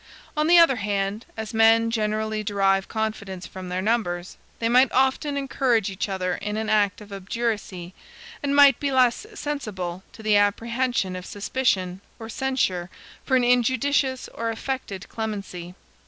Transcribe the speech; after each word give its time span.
On 0.35 0.47
the 0.47 0.57
other 0.57 0.77
hand, 0.77 1.27
as 1.37 1.53
men 1.53 1.91
generally 1.91 2.43
derive 2.43 2.87
confidence 2.87 3.45
from 3.45 3.69
their 3.69 3.83
numbers, 3.83 4.35
they 4.57 4.67
might 4.67 4.91
often 4.91 5.37
encourage 5.37 5.91
each 5.91 6.09
other 6.09 6.37
in 6.37 6.57
an 6.57 6.71
act 6.71 7.01
of 7.01 7.13
obduracy, 7.13 7.93
and 8.41 8.55
might 8.55 8.79
be 8.79 8.91
less 8.91 9.27
sensible 9.35 10.01
to 10.13 10.23
the 10.23 10.37
apprehension 10.37 11.15
of 11.15 11.27
suspicion 11.27 12.01
or 12.17 12.29
censure 12.29 12.89
for 13.23 13.35
an 13.37 13.43
injudicious 13.43 14.27
or 14.33 14.49
affected 14.49 15.07
clemency. 15.07 15.75